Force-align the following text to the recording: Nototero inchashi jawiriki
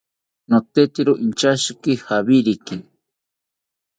Nototero 0.49 1.13
inchashi 1.25 1.71
jawiriki 2.05 2.75